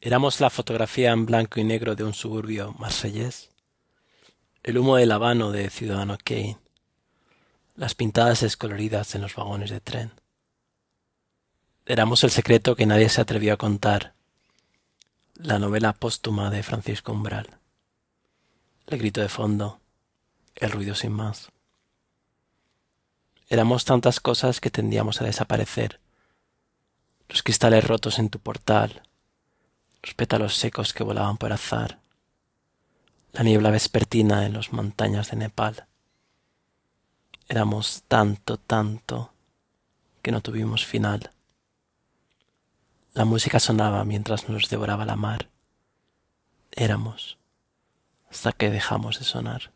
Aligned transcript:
Éramos 0.00 0.38
la 0.40 0.48
fotografía 0.48 1.10
en 1.10 1.26
blanco 1.26 1.58
y 1.58 1.64
negro 1.64 1.96
de 1.96 2.04
un 2.04 2.14
suburbio 2.14 2.72
marsellés, 2.78 3.50
el 4.62 4.78
humo 4.78 4.94
del 4.94 5.10
habano 5.10 5.50
de 5.50 5.70
Ciudadano 5.70 6.16
Kane, 6.22 6.56
las 7.74 7.96
pintadas 7.96 8.42
descoloridas 8.42 9.16
en 9.16 9.22
los 9.22 9.34
vagones 9.34 9.70
de 9.70 9.80
tren. 9.80 10.12
Éramos 11.84 12.22
el 12.22 12.30
secreto 12.30 12.76
que 12.76 12.86
nadie 12.86 13.08
se 13.08 13.20
atrevió 13.20 13.54
a 13.54 13.56
contar, 13.56 14.14
la 15.34 15.58
novela 15.58 15.92
póstuma 15.92 16.48
de 16.50 16.62
Francisco 16.62 17.10
Umbral, 17.10 17.58
el 18.86 18.98
grito 18.98 19.20
de 19.20 19.28
fondo, 19.28 19.80
el 20.54 20.70
ruido 20.70 20.94
sin 20.94 21.10
más. 21.10 21.50
Éramos 23.48 23.84
tantas 23.84 24.20
cosas 24.20 24.60
que 24.60 24.70
tendíamos 24.70 25.20
a 25.20 25.24
desaparecer, 25.24 25.98
los 27.28 27.42
cristales 27.42 27.84
rotos 27.84 28.20
en 28.20 28.30
tu 28.30 28.38
portal, 28.38 29.02
pétalos 30.18 30.56
secos 30.56 30.92
que 30.92 31.04
volaban 31.04 31.36
por 31.36 31.52
azar, 31.52 32.00
la 33.32 33.44
niebla 33.44 33.70
vespertina 33.70 34.46
en 34.46 34.54
las 34.54 34.72
montañas 34.72 35.30
de 35.30 35.36
Nepal. 35.36 35.86
Éramos 37.48 38.02
tanto, 38.08 38.56
tanto, 38.56 39.32
que 40.20 40.32
no 40.32 40.40
tuvimos 40.40 40.84
final. 40.84 41.30
La 43.14 43.24
música 43.24 43.60
sonaba 43.60 44.04
mientras 44.04 44.48
nos 44.48 44.68
devoraba 44.68 45.04
la 45.04 45.14
mar. 45.14 45.50
Éramos 46.72 47.38
hasta 48.28 48.50
que 48.50 48.70
dejamos 48.70 49.20
de 49.20 49.24
sonar. 49.24 49.70